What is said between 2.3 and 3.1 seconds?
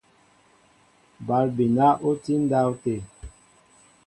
ndáwte.